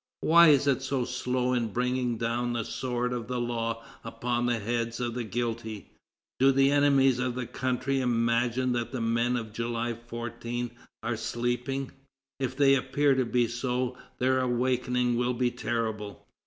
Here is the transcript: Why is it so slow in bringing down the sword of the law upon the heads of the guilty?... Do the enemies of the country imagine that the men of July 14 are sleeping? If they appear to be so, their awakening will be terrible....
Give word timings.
Why 0.21 0.47
is 0.47 0.65
it 0.65 0.81
so 0.81 1.05
slow 1.05 1.53
in 1.53 1.67
bringing 1.73 2.17
down 2.17 2.53
the 2.53 2.65
sword 2.65 3.13
of 3.13 3.27
the 3.27 3.39
law 3.39 3.83
upon 4.03 4.47
the 4.47 4.57
heads 4.57 4.99
of 4.99 5.13
the 5.13 5.23
guilty?... 5.23 5.91
Do 6.39 6.51
the 6.51 6.71
enemies 6.71 7.19
of 7.19 7.35
the 7.35 7.45
country 7.45 7.99
imagine 7.99 8.71
that 8.71 8.91
the 8.91 8.99
men 8.99 9.37
of 9.37 9.53
July 9.53 9.93
14 9.93 10.71
are 11.03 11.15
sleeping? 11.15 11.91
If 12.39 12.57
they 12.57 12.73
appear 12.73 13.13
to 13.13 13.25
be 13.25 13.47
so, 13.47 13.95
their 14.17 14.39
awakening 14.39 15.17
will 15.17 15.35
be 15.35 15.51
terrible.... 15.51 16.25